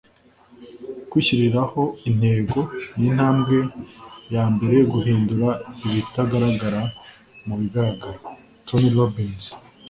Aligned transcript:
kwishyiriraho 1.09 1.81
intego 2.09 2.59
ni 2.97 3.05
intambwe 3.09 3.57
yambere 4.33 4.73
yo 4.79 4.85
guhindura 4.93 5.49
ibitagaragara 5.85 6.81
mu 7.45 7.53
bigaragara.- 7.61 8.17
tony 8.67 8.89
robbins 8.95 9.45